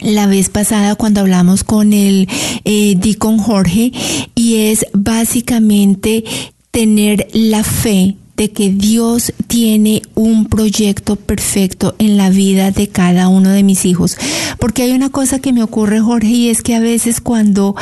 [0.00, 2.28] la vez pasada cuando hablamos con el
[2.64, 3.92] eh, Deacon Jorge
[4.34, 6.24] y es básicamente
[6.70, 13.28] tener la fe de que Dios tiene un proyecto perfecto en la vida de cada
[13.28, 14.16] uno de mis hijos.
[14.58, 17.74] Porque hay una cosa que me ocurre, Jorge, y es que a veces cuando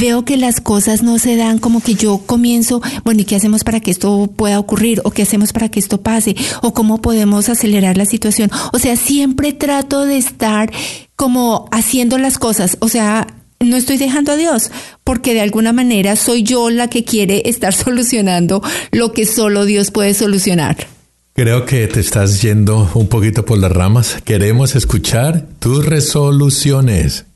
[0.00, 3.62] veo que las cosas no se dan, como que yo comienzo, bueno, ¿y qué hacemos
[3.62, 5.02] para que esto pueda ocurrir?
[5.04, 6.34] ¿O qué hacemos para que esto pase?
[6.62, 8.50] ¿O cómo podemos acelerar la situación?
[8.72, 10.72] O sea, siempre trato de estar
[11.14, 13.26] como haciendo las cosas, o sea,
[13.66, 14.70] no estoy dejando a Dios,
[15.04, 19.90] porque de alguna manera soy yo la que quiere estar solucionando lo que solo Dios
[19.90, 20.86] puede solucionar.
[21.34, 24.16] Creo que te estás yendo un poquito por las ramas.
[24.24, 27.26] Queremos escuchar tus resoluciones.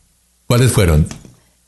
[0.47, 1.07] ¿Cuáles fueron?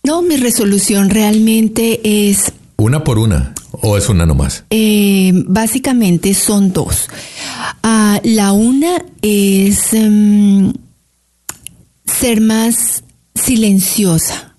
[0.03, 3.55] No, mi resolución realmente es, ¿Una por una?
[3.71, 4.65] ¿O es una nomás?
[4.71, 7.09] eh, básicamente son dos.
[7.83, 10.73] Ah, la una es em,
[12.07, 14.52] ser más silenciosa.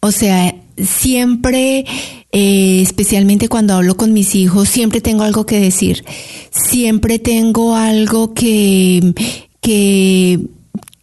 [0.00, 1.84] O sea, siempre,
[2.32, 6.04] eh, especialmente cuando hablo con mis hijos, siempre tengo algo que decir.
[6.50, 9.14] Siempre tengo algo que,
[9.60, 10.40] que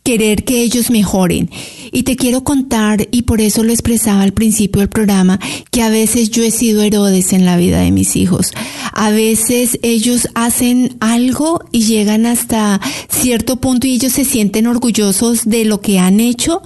[0.04, 1.50] querer que ellos mejoren.
[1.92, 5.40] Y te quiero contar, y por eso lo expresaba al principio del programa,
[5.72, 8.52] que a veces yo he sido Herodes en la vida de mis hijos.
[8.94, 15.46] A veces ellos hacen algo y llegan hasta cierto punto y ellos se sienten orgullosos
[15.46, 16.62] de lo que han hecho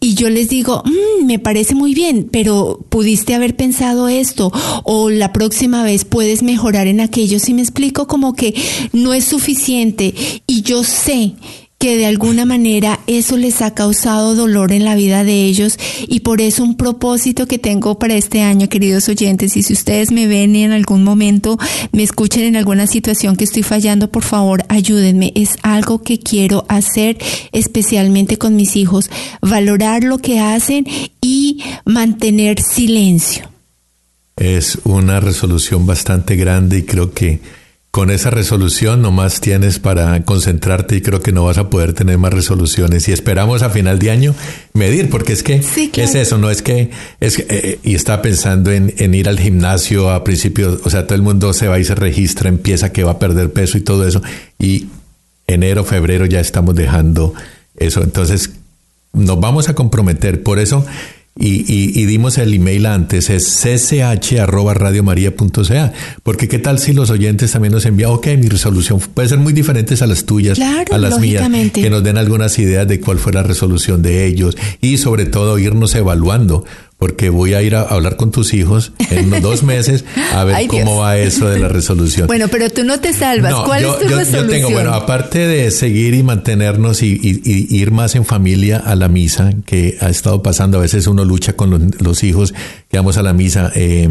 [0.00, 4.52] y yo les digo, "Mm, me parece muy bien, pero pudiste haber pensado esto
[4.84, 7.38] o la próxima vez puedes mejorar en aquello.
[7.38, 8.54] Si me explico como que
[8.92, 10.14] no es suficiente
[10.46, 11.34] y yo sé
[11.84, 16.20] que de alguna manera eso les ha causado dolor en la vida de ellos y
[16.20, 20.26] por eso un propósito que tengo para este año, queridos oyentes, y si ustedes me
[20.26, 21.58] ven en algún momento,
[21.92, 25.30] me escuchen en alguna situación que estoy fallando, por favor, ayúdenme.
[25.34, 27.18] Es algo que quiero hacer
[27.52, 29.10] especialmente con mis hijos,
[29.42, 30.86] valorar lo que hacen
[31.20, 33.50] y mantener silencio.
[34.36, 37.42] Es una resolución bastante grande y creo que
[37.94, 42.18] con esa resolución nomás tienes para concentrarte y creo que no vas a poder tener
[42.18, 43.06] más resoluciones.
[43.06, 44.34] Y esperamos a final de año
[44.72, 46.10] medir porque es que Sí, claro.
[46.10, 46.90] es eso, no es que
[47.20, 51.06] es que, eh, y está pensando en, en ir al gimnasio a principios, o sea,
[51.06, 53.82] todo el mundo se va y se registra, empieza que va a perder peso y
[53.82, 54.20] todo eso
[54.58, 54.88] y
[55.46, 57.32] enero, febrero ya estamos dejando
[57.76, 58.54] eso, entonces
[59.12, 60.84] nos vamos a comprometer, por eso
[61.36, 65.92] y, y, y dimos el email antes, es cch.radiomaria.ca.
[66.22, 69.52] Porque qué tal si los oyentes también nos envían, ok, mi resolución puede ser muy
[69.52, 73.18] diferentes a las tuyas, Claro, a las mías, que nos den algunas ideas de cuál
[73.18, 76.64] fue la resolución de ellos y sobre todo irnos evaluando.
[77.04, 80.54] Porque voy a ir a hablar con tus hijos en unos dos meses a ver
[80.54, 81.00] Ay, cómo Dios.
[81.00, 82.26] va eso de la resolución.
[82.28, 83.52] Bueno, pero tú no te salvas.
[83.52, 84.50] No, ¿Cuál yo, es tu yo- yo resolución?
[84.50, 88.94] tengo, bueno, aparte de seguir y mantenernos y, y- y ir más en familia a
[88.96, 92.54] la misa, que ha estado pasando, a veces uno lucha con los, los hijos
[92.90, 94.08] que vamos a la misa, eh,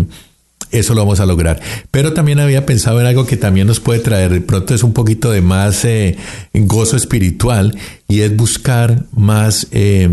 [0.69, 1.59] eso lo vamos a lograr.
[1.89, 4.93] Pero también había pensado en algo que también nos puede traer, de pronto es un
[4.93, 6.15] poquito de más eh,
[6.53, 7.75] gozo espiritual
[8.07, 9.65] y es buscar más...
[9.71, 10.07] eh,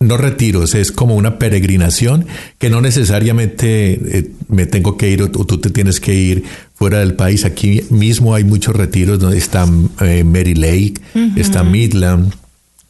[0.00, 2.26] no retiros, es como una peregrinación
[2.58, 6.44] que no necesariamente eh, me tengo que ir o, tú te tienes que ir
[6.74, 7.44] fuera del país.
[7.44, 9.68] Aquí mismo hay muchos retiros donde está
[10.00, 10.94] eh, Mary Lake,
[11.36, 12.32] está Midland,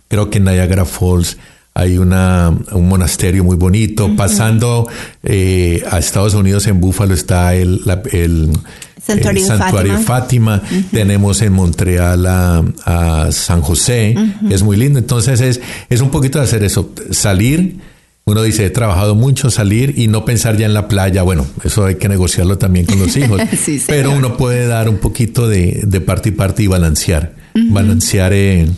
[0.07, 1.37] creo que Niagara Falls
[1.75, 4.14] hay una, un monasterio muy bonito.
[4.16, 4.89] Pasando
[5.23, 8.51] eh, a Estados Unidos, en Búfalo está el, la- el,
[9.03, 10.59] Santuario el de santuario Fátima.
[10.61, 10.85] Fátima.
[10.91, 14.14] Tenemos en Montreal a, a San José.
[14.51, 14.99] Es muy lindo.
[14.99, 16.91] Entonces es, es un poquito de hacer eso.
[17.11, 17.79] Salir.
[18.27, 21.23] Uno dice, he trabajado mucho, salir y no pensar ya en la playa.
[21.23, 23.41] Bueno, eso hay que negociarlo también con los hijos.
[23.59, 23.83] Sí.
[23.87, 27.35] Pero uno puede dar un poquito de, de parte y parte y balancear.
[27.55, 28.68] Balancear eh,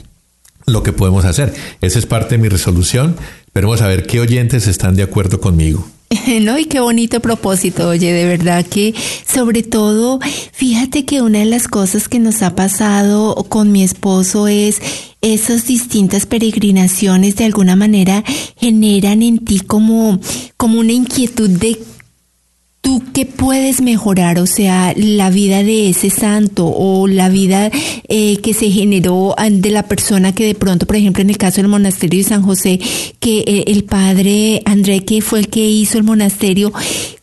[0.66, 1.54] lo que podemos hacer.
[1.80, 3.16] Esa es parte de mi resolución.
[3.46, 5.86] Esperemos a ver qué oyentes están de acuerdo conmigo.
[6.40, 8.94] No, y qué bonito propósito, oye, de verdad que
[9.26, 10.20] sobre todo,
[10.52, 14.80] fíjate que una de las cosas que nos ha pasado con mi esposo es
[15.20, 18.24] esas distintas peregrinaciones de alguna manera
[18.56, 20.20] generan en ti como,
[20.56, 21.78] como una inquietud de
[22.82, 27.70] tú qué puedes mejorar, o sea, la vida de ese santo o la vida
[28.08, 31.62] eh, que se generó de la persona que de pronto, por ejemplo, en el caso
[31.62, 32.80] del monasterio de San José,
[33.20, 36.72] que eh, el padre André, que fue el que hizo el monasterio,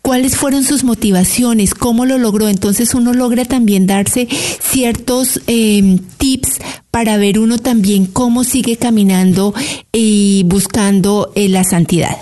[0.01, 2.47] cuáles fueron sus motivaciones, cómo lo logró.
[2.47, 4.27] Entonces uno logra también darse
[4.59, 9.53] ciertos eh, tips para ver uno también cómo sigue caminando
[9.91, 12.17] y buscando eh, la santidad.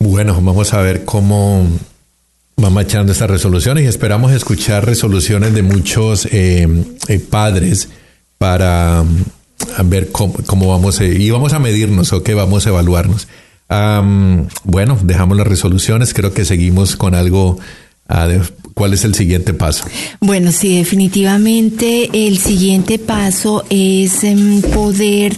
[0.00, 1.66] Bueno, vamos a ver cómo
[2.58, 6.66] vamos echando estas resoluciones y esperamos escuchar resoluciones de muchos eh,
[7.06, 7.88] eh, padres
[8.36, 12.70] para mm, ver cómo, cómo vamos a, y vamos a medirnos o qué vamos a
[12.70, 13.28] evaluarnos.
[14.64, 17.58] Bueno, dejamos las resoluciones, creo que seguimos con algo.
[18.72, 19.84] ¿Cuál es el siguiente paso?
[20.20, 25.36] Bueno, sí, definitivamente el siguiente paso es em, poder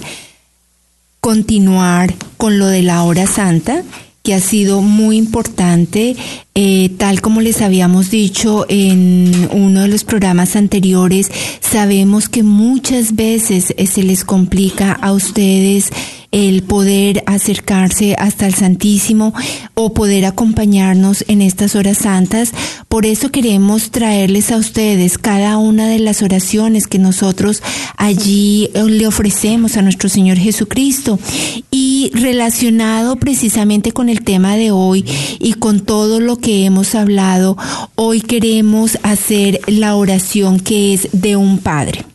[1.21, 3.83] continuar con lo de la hora santa
[4.23, 6.17] que ha sido muy importante,
[6.55, 13.15] eh, tal como les habíamos dicho en uno de los programas anteriores, sabemos que muchas
[13.17, 15.91] veces eh, se les complica a ustedes
[16.33, 19.35] el poder acercarse hasta el Santísimo
[19.75, 22.53] o poder acompañarnos en estas horas santas.
[22.89, 27.63] Por eso queremos traerles a ustedes cada una de las oraciones que nosotros
[27.97, 31.19] allí eh, le ofrecemos a nuestro Señor Jesucristo.
[32.01, 35.05] Y relacionado precisamente con el tema de hoy
[35.39, 37.59] y con todo lo que hemos hablado,
[37.95, 42.07] hoy queremos hacer la oración que es de un Padre.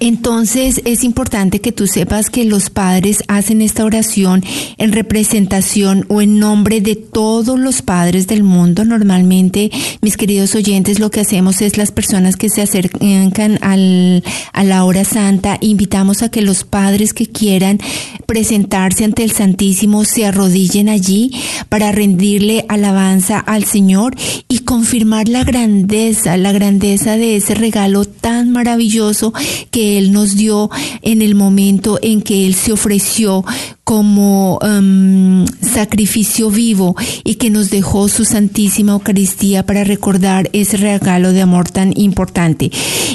[0.00, 4.42] Entonces es importante que tú sepas que los padres hacen esta oración
[4.78, 8.84] en representación o en nombre de todos los padres del mundo.
[8.84, 14.64] Normalmente, mis queridos oyentes, lo que hacemos es las personas que se acercan al, a
[14.64, 17.78] la hora santa, invitamos a que los padres que quieran
[18.26, 21.32] presentarse ante el Santísimo se arrodillen allí
[21.68, 24.14] para rendirle alabanza al Señor
[24.48, 29.32] y confirmar la grandeza, la grandeza de ese regalo tan maravilloso
[29.70, 30.70] que Él nos dio
[31.02, 33.44] en el momento en que Él se ofreció
[33.84, 41.32] como um, sacrificio vivo y que nos dejó su Santísima Eucaristía para recordar ese regalo
[41.32, 42.70] de amor tan importante.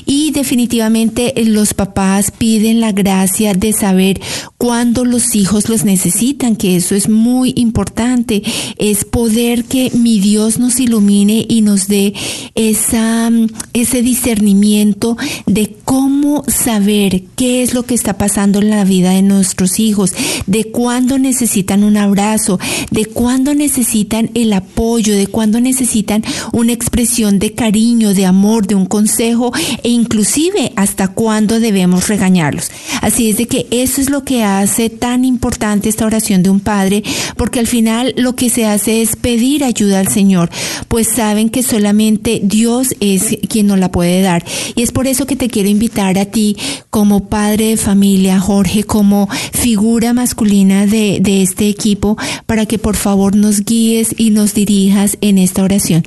[0.06, 4.22] Y definitivamente eh, los papás piden la gracia de saber
[4.60, 8.44] cuándo los hijos los necesitan, que eso es muy importante.
[8.78, 12.14] Es poder que mi Dios nos ilumine y nos dé
[12.54, 15.18] esa, mm, ese discernimiento
[15.48, 20.14] de cómo saber qué es lo que está pasando en la vida de nuestros hijos,
[20.46, 22.60] de cuándo necesitan un abrazo,
[22.92, 28.76] de cuándo necesitan el apoyo, de cuándo necesitan una expresión de cariño, de amor, de
[28.76, 29.52] un consejo
[29.84, 32.72] e inclusive hasta cuándo debemos regañarlos.
[33.02, 36.60] Así es de que eso es lo que hace tan importante esta oración de un
[36.60, 37.04] padre,
[37.38, 40.50] porque al final lo que se hace es pedir ayuda al Señor,
[40.88, 44.46] pues saben que solamente Dios es quien nos la puede dar.
[44.76, 46.57] Y es por eso que te quiero invitar a ti
[46.89, 52.95] como padre de familia, Jorge, como figura masculina de, de este equipo para que por
[52.95, 56.03] favor nos guíes y nos dirijas en esta oración.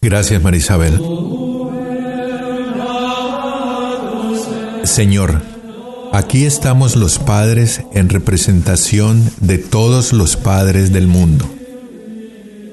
[0.00, 1.00] Gracias, Marisabel.
[4.84, 5.40] Señor,
[6.12, 11.48] aquí estamos los padres en representación de todos los padres del mundo,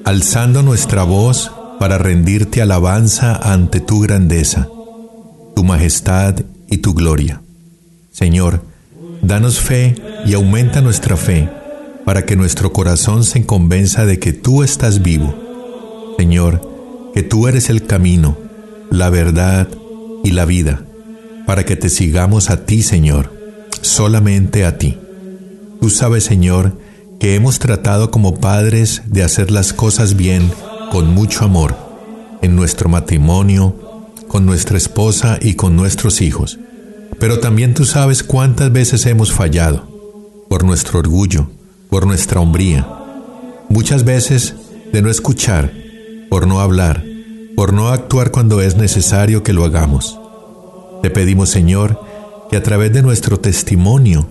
[0.05, 4.67] alzando nuestra voz para rendirte alabanza ante tu grandeza,
[5.59, 6.35] tu majestad
[6.69, 7.41] y tu gloria.
[8.13, 8.63] Señor,
[9.21, 9.93] danos fe
[10.25, 11.49] y aumenta nuestra fe
[12.05, 16.15] para que nuestro corazón se convenza de que tú estás vivo.
[16.17, 18.37] Señor, que tú eres el camino,
[18.89, 19.67] la verdad
[20.23, 20.85] y la vida,
[21.45, 23.29] para que te sigamos a ti, Señor,
[23.81, 24.97] solamente a ti.
[25.81, 26.79] Tú sabes, Señor,
[27.19, 30.49] que hemos tratado como padres de hacer las cosas bien
[30.89, 31.75] con mucho amor,
[32.41, 33.88] en nuestro matrimonio,
[34.29, 36.59] con nuestra esposa y con nuestros hijos.
[37.19, 41.49] Pero también tú sabes cuántas veces hemos fallado, por nuestro orgullo,
[41.89, 42.87] por nuestra hombría,
[43.67, 44.53] muchas veces
[44.93, 45.73] de no escuchar,
[46.29, 47.03] por no hablar,
[47.55, 50.17] por no actuar cuando es necesario que lo hagamos.
[51.01, 51.99] Te pedimos, Señor,
[52.49, 54.29] que a través de nuestro testimonio,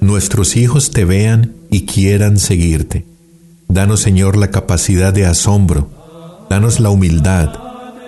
[0.00, 3.04] nuestros hijos te vean y quieran seguirte.
[3.68, 7.52] Danos, Señor, la capacidad de asombro, danos la humildad,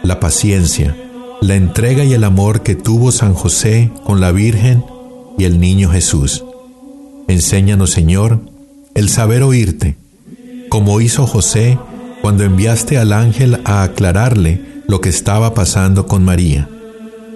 [0.03, 0.97] la paciencia,
[1.41, 4.84] la entrega y el amor que tuvo San José con la Virgen
[5.39, 6.45] y el niño Jesús.
[7.28, 8.41] Enséñanos, Señor,
[8.95, 9.97] el saber oírte,
[10.68, 11.78] como hizo José
[12.22, 16.68] cuando enviaste al ángel a aclararle lo que estaba pasando con María,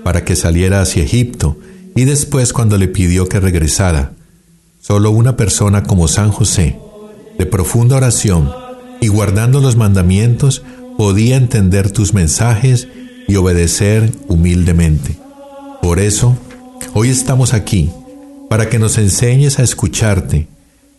[0.03, 1.59] para que saliera hacia Egipto,
[1.95, 4.13] y después cuando le pidió que regresara.
[4.81, 6.79] Solo una persona como San José,
[7.39, 8.51] de profunda oración
[9.01, 10.63] y guardando los mandamientos,
[10.97, 12.89] podía entender tus mensajes
[13.31, 15.17] y obedecer humildemente.
[15.81, 16.37] Por eso,
[16.95, 17.93] hoy estamos aquí,
[18.49, 20.49] para que nos enseñes a escucharte,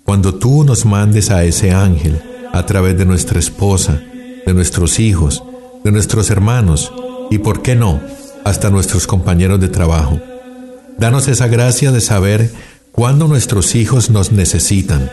[0.06, 2.22] cuando tú nos mandes a ese ángel
[2.54, 4.02] a través de nuestra esposa,
[4.46, 5.44] de nuestros hijos,
[5.84, 6.94] de nuestros hermanos
[7.30, 8.00] y, por qué no,
[8.46, 10.18] hasta nuestros compañeros de trabajo.
[10.98, 12.50] Danos esa gracia de saber
[12.94, 15.12] cuándo nuestros hijos nos necesitan,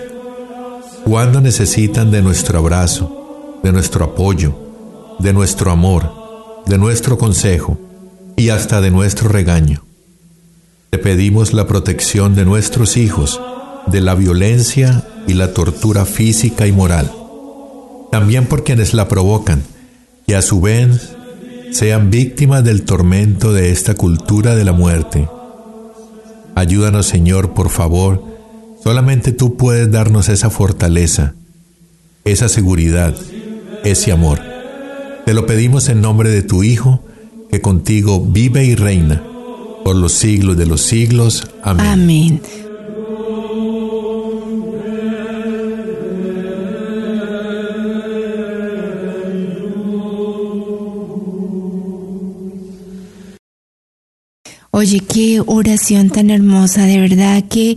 [1.04, 4.56] cuándo necesitan de nuestro abrazo, de nuestro apoyo,
[5.18, 6.17] de nuestro amor,
[6.68, 7.78] de nuestro consejo
[8.36, 9.84] y hasta de nuestro regaño.
[10.90, 13.40] Te pedimos la protección de nuestros hijos
[13.86, 17.10] de la violencia y la tortura física y moral,
[18.12, 19.62] también por quienes la provocan,
[20.26, 21.16] y a su vez
[21.72, 25.28] sean víctimas del tormento de esta cultura de la muerte.
[26.54, 28.22] Ayúdanos Señor, por favor,
[28.84, 31.34] solamente tú puedes darnos esa fortaleza,
[32.24, 33.14] esa seguridad,
[33.84, 34.57] ese amor.
[35.28, 37.04] Te lo pedimos en nombre de tu Hijo,
[37.50, 39.22] que contigo vive y reina
[39.84, 41.46] por los siglos de los siglos.
[41.62, 41.86] Amén.
[41.86, 42.42] Amén.
[54.70, 57.76] Oye, qué oración tan hermosa, de verdad que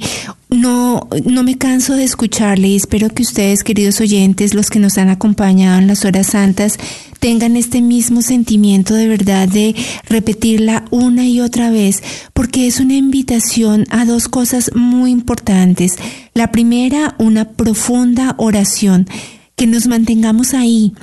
[0.61, 4.97] no, no me canso de escucharle y espero que ustedes, queridos oyentes, los que nos
[4.97, 6.77] han acompañado en las horas santas,
[7.19, 9.75] tengan este mismo sentimiento de verdad de
[10.07, 12.03] repetirla una y otra vez,
[12.33, 15.95] porque es una invitación a dos cosas muy importantes.
[16.33, 19.07] La primera, una profunda oración,
[19.55, 20.93] que nos mantengamos ahí,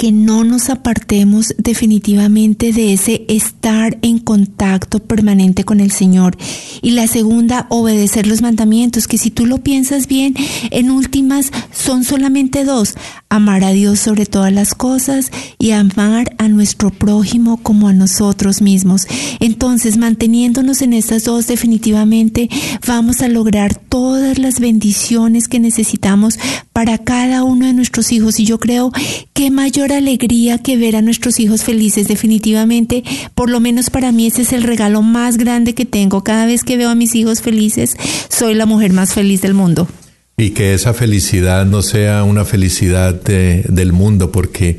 [0.00, 6.38] que no nos apartemos definitivamente de ese estar en contacto permanente con el Señor.
[6.80, 10.34] Y la segunda, obedecer los mandamientos, que si tú lo piensas bien,
[10.70, 12.94] en últimas son solamente dos,
[13.28, 18.62] amar a Dios sobre todas las cosas y amar a nuestro prójimo como a nosotros
[18.62, 19.06] mismos.
[19.38, 22.48] Entonces, manteniéndonos en estas dos, definitivamente
[22.86, 26.38] vamos a lograr todas las bendiciones que necesitamos
[26.72, 28.40] para cada uno de nuestros hijos.
[28.40, 28.92] Y yo creo
[29.34, 32.08] que mayor alegría que ver a nuestros hijos felices.
[32.08, 33.02] Definitivamente,
[33.34, 36.22] por lo menos para mí ese es el regalo más grande que tengo.
[36.24, 37.96] Cada vez que veo a mis hijos felices,
[38.28, 39.88] soy la mujer más feliz del mundo.
[40.36, 44.78] Y que esa felicidad no sea una felicidad de- del mundo, porque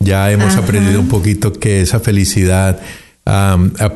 [0.00, 0.60] ya hemos Ajá.
[0.60, 2.80] aprendido un poquito que esa felicidad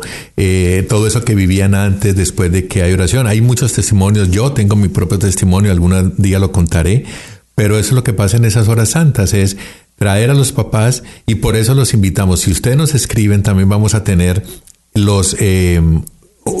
[0.88, 3.28] todo eso que vivían antes después de que hay oración.
[3.28, 7.04] Hay muchos testimonios, yo tengo mi propio testimonio, algún día lo contaré,
[7.54, 9.56] pero eso es lo que pasa en esas horas santas, es
[9.96, 12.40] traer a los papás y por eso los invitamos.
[12.40, 14.44] Si ustedes nos escriben, también vamos a tener
[14.94, 15.36] los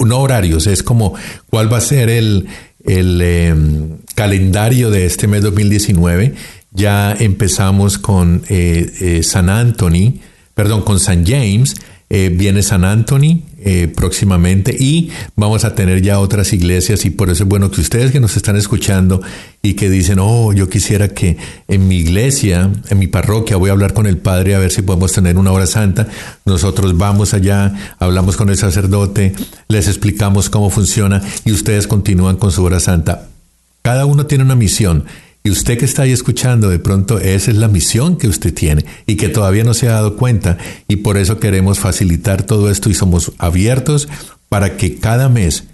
[0.04, 1.14] no horarios, es como
[1.50, 2.46] cuál va a ser el,
[2.84, 6.34] el em, calendario de este mes 2019.
[6.72, 10.20] Ya empezamos con eh, eh, San Anthony,
[10.54, 11.76] perdón, con San James,
[12.08, 17.30] eh, viene San Anthony eh, próximamente y vamos a tener ya otras iglesias y por
[17.30, 19.22] eso es bueno que ustedes que nos están escuchando
[19.62, 21.36] y que dicen, oh, yo quisiera que
[21.68, 24.82] en mi iglesia, en mi parroquia, voy a hablar con el Padre a ver si
[24.82, 26.08] podemos tener una hora santa.
[26.44, 29.32] Nosotros vamos allá, hablamos con el sacerdote,
[29.68, 33.28] les explicamos cómo funciona y ustedes continúan con su hora santa.
[33.82, 35.04] Cada uno tiene una misión
[35.44, 38.84] y usted que está ahí escuchando, de pronto esa es la misión que usted tiene
[39.06, 40.56] y que todavía no se ha dado cuenta.
[40.86, 44.08] Y por eso queremos facilitar todo esto y somos abiertos
[44.48, 45.64] para que cada mes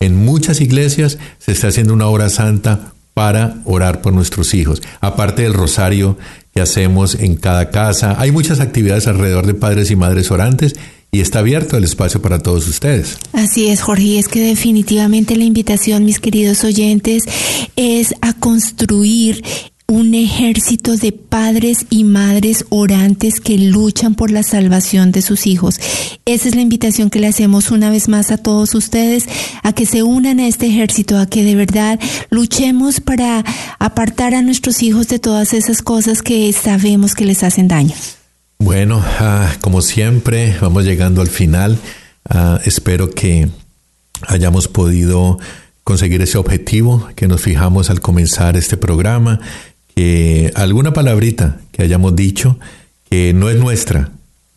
[0.00, 4.80] en muchas iglesias se esté haciendo una hora santa para orar por nuestros hijos.
[5.00, 6.16] Aparte del rosario
[6.54, 10.76] que hacemos en cada casa, hay muchas actividades alrededor de padres y madres orantes
[11.10, 13.18] y está abierto el espacio para todos ustedes.
[13.32, 17.24] Así es, Jorge, y es que definitivamente la invitación, mis queridos oyentes,
[17.76, 19.42] es a construir
[19.90, 25.80] un ejército de padres y madres orantes que luchan por la salvación de sus hijos.
[26.26, 29.24] Esa es la invitación que le hacemos una vez más a todos ustedes,
[29.62, 31.98] a que se unan a este ejército, a que de verdad
[32.28, 33.42] luchemos para
[33.78, 37.94] apartar a nuestros hijos de todas esas cosas que sabemos que les hacen daño.
[38.60, 41.78] Bueno, ah, como siempre, vamos llegando al final.
[42.28, 43.48] Ah, espero que
[44.26, 45.38] hayamos podido
[45.84, 49.38] conseguir ese objetivo que nos fijamos al comenzar este programa,
[49.94, 52.58] que alguna palabrita que hayamos dicho
[53.08, 54.10] que no es nuestra,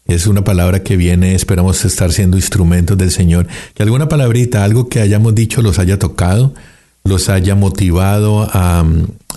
[0.07, 4.89] es una palabra que viene, esperamos estar siendo instrumentos del Señor, que alguna palabrita, algo
[4.89, 6.55] que hayamos dicho los haya tocado,
[7.03, 8.83] los haya motivado a,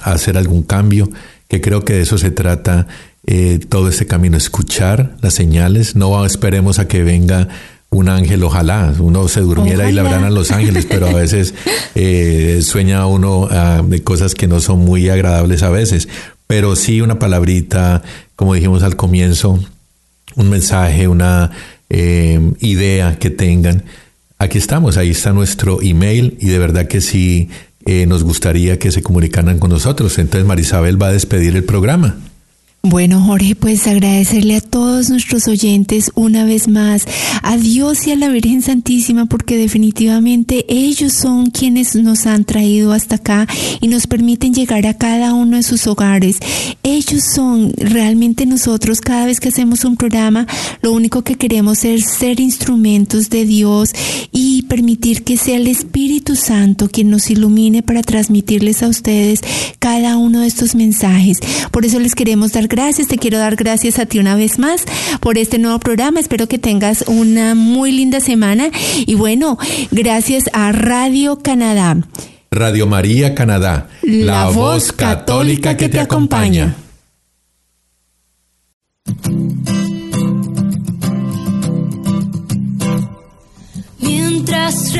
[0.02, 1.10] a hacer algún cambio,
[1.48, 2.88] que creo que de eso se trata
[3.26, 7.48] eh, todo este camino, escuchar las señales, no esperemos a que venga
[7.88, 11.54] un ángel, ojalá uno se durmiera y le a los ángeles, pero a veces
[11.94, 16.06] eh, sueña uno ah, de cosas que no son muy agradables a veces,
[16.46, 18.02] pero sí una palabrita,
[18.36, 19.58] como dijimos al comienzo,
[20.34, 21.50] un mensaje, una
[21.88, 23.84] eh, idea que tengan.
[24.36, 27.48] Aquí estamos, ahí está nuestro email y de verdad que sí
[28.06, 30.18] nos gustaría que se comunicaran con nosotros.
[30.18, 32.16] Entonces Marisabel va a despedir el programa.
[32.86, 37.06] Bueno, Jorge, pues agradecerle a todos nuestros oyentes una vez más,
[37.42, 42.92] a Dios y a la Virgen Santísima, porque definitivamente ellos son quienes nos han traído
[42.92, 43.46] hasta acá
[43.80, 46.40] y nos permiten llegar a cada uno de sus hogares.
[46.82, 50.46] Ellos son realmente nosotros, cada vez que hacemos un programa,
[50.82, 53.92] lo único que queremos es ser instrumentos de Dios
[54.30, 59.40] y permitir que sea el Espíritu Santo quien nos ilumine para transmitirles a ustedes
[59.78, 61.38] cada uno de estos mensajes.
[61.70, 63.08] Por eso les queremos dar gracias.
[63.08, 64.84] Te quiero dar gracias a ti una vez más
[65.20, 66.20] por este nuevo programa.
[66.20, 68.70] Espero que tengas una muy linda semana.
[69.06, 69.58] Y bueno,
[69.90, 71.96] gracias a Radio Canadá.
[72.50, 76.76] Radio María Canadá, la, voz católica que te acompaña.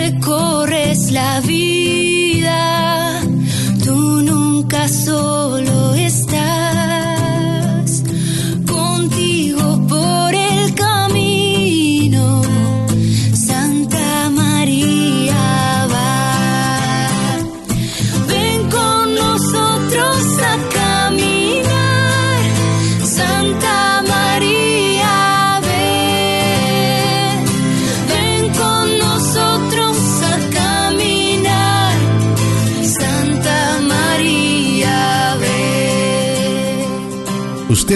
[0.05, 3.23] Recorres la vida,
[3.85, 6.94] tú nunca solo estás.